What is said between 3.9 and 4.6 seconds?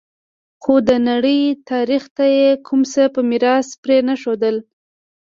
نه ښودل